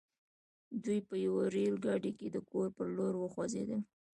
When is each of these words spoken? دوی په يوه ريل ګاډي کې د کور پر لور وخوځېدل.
دوی 0.83 0.99
په 1.07 1.15
يوه 1.25 1.43
ريل 1.55 1.75
ګاډي 1.85 2.11
کې 2.19 2.27
د 2.31 2.37
کور 2.49 2.67
پر 2.75 2.87
لور 2.97 3.13
وخوځېدل. 3.19 3.81